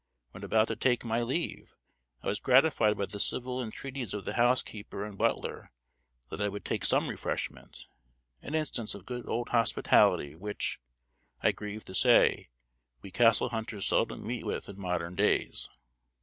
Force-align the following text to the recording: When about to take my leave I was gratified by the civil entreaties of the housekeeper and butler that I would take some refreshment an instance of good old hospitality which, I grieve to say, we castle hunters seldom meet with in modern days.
When 0.31 0.43
about 0.43 0.67
to 0.69 0.75
take 0.75 1.05
my 1.05 1.21
leave 1.21 1.75
I 2.23 2.27
was 2.27 2.39
gratified 2.39 2.97
by 2.97 3.05
the 3.05 3.19
civil 3.19 3.61
entreaties 3.61 4.15
of 4.15 4.25
the 4.25 4.33
housekeeper 4.33 5.05
and 5.05 5.15
butler 5.15 5.71
that 6.31 6.41
I 6.41 6.47
would 6.49 6.65
take 6.65 6.83
some 6.85 7.07
refreshment 7.07 7.85
an 8.41 8.55
instance 8.55 8.95
of 8.95 9.05
good 9.05 9.29
old 9.29 9.49
hospitality 9.49 10.33
which, 10.33 10.79
I 11.43 11.51
grieve 11.51 11.85
to 11.85 11.93
say, 11.93 12.49
we 13.03 13.11
castle 13.11 13.49
hunters 13.49 13.85
seldom 13.85 14.25
meet 14.25 14.43
with 14.43 14.67
in 14.67 14.79
modern 14.79 15.13
days. 15.13 15.69